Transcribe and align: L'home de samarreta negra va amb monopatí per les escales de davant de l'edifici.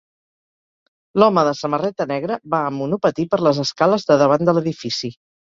L'home 1.21 1.43
de 1.47 1.51
samarreta 1.59 2.07
negra 2.13 2.39
va 2.55 2.63
amb 2.71 2.83
monopatí 2.85 3.27
per 3.35 3.41
les 3.49 3.61
escales 3.67 4.09
de 4.11 4.19
davant 4.25 4.51
de 4.51 4.59
l'edifici. 4.61 5.15